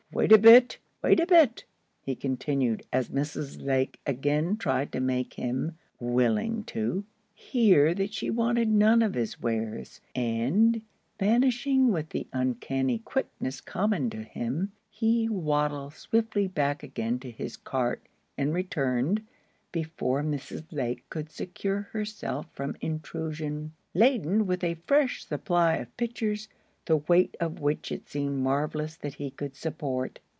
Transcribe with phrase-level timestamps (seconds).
[0.13, 1.63] "Wait a bit, wait a bit,"
[2.01, 3.63] he continued, as Mrs.
[3.65, 9.41] Lake again tried to make him (willing to) hear that she wanted none of his
[9.41, 10.81] wares; and,
[11.17, 17.55] vanishing with the uncanny quickness common to him, he waddled swiftly back again to his
[17.55, 18.05] cart,
[18.37, 19.25] and returned,
[19.71, 20.65] before Mrs.
[20.73, 26.49] Lake could secure herself from intrusion, laden with a fresh supply of pictures,
[26.85, 30.17] the weight of which it seemed marvellous that he could support.